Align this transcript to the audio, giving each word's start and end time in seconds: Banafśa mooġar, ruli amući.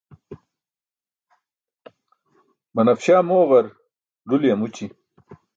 Banafśa 2.75 3.17
mooġar, 3.27 3.65
ruli 4.29 4.49
amući. 4.53 4.85